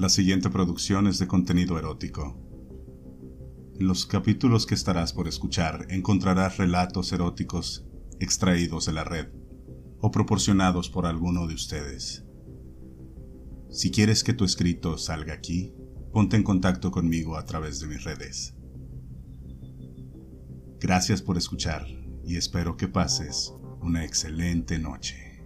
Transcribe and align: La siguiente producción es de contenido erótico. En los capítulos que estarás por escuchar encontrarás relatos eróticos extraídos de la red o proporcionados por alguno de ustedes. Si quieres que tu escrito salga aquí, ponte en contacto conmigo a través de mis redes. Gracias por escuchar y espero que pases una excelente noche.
La 0.00 0.08
siguiente 0.08 0.48
producción 0.48 1.06
es 1.08 1.18
de 1.18 1.28
contenido 1.28 1.78
erótico. 1.78 2.34
En 3.78 3.86
los 3.86 4.06
capítulos 4.06 4.64
que 4.64 4.74
estarás 4.74 5.12
por 5.12 5.28
escuchar 5.28 5.88
encontrarás 5.90 6.56
relatos 6.56 7.12
eróticos 7.12 7.84
extraídos 8.18 8.86
de 8.86 8.94
la 8.94 9.04
red 9.04 9.28
o 10.00 10.10
proporcionados 10.10 10.88
por 10.88 11.04
alguno 11.04 11.46
de 11.46 11.52
ustedes. 11.52 12.24
Si 13.68 13.90
quieres 13.90 14.24
que 14.24 14.32
tu 14.32 14.46
escrito 14.46 14.96
salga 14.96 15.34
aquí, 15.34 15.74
ponte 16.14 16.38
en 16.38 16.44
contacto 16.44 16.90
conmigo 16.90 17.36
a 17.36 17.44
través 17.44 17.78
de 17.80 17.88
mis 17.88 18.02
redes. 18.02 18.54
Gracias 20.80 21.20
por 21.20 21.36
escuchar 21.36 21.84
y 22.24 22.36
espero 22.36 22.78
que 22.78 22.88
pases 22.88 23.52
una 23.82 24.02
excelente 24.02 24.78
noche. 24.78 25.44